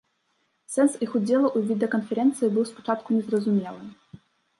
[0.75, 3.87] Сэнс іх удзелу ў відэаканферэнцыі быў спачатку незразумелы.